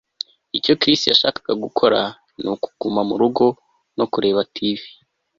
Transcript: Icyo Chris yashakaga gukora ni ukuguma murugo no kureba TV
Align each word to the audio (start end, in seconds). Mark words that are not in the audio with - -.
Icyo 0.57 0.73
Chris 0.81 1.01
yashakaga 1.11 1.53
gukora 1.63 1.99
ni 2.41 2.47
ukuguma 2.53 3.01
murugo 3.09 3.45
no 3.97 4.05
kureba 4.11 4.39
TV 4.55 4.79